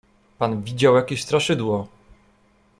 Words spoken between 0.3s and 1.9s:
"Pan widział jakieś straszydło!"